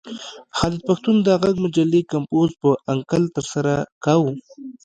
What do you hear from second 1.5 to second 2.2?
مجلې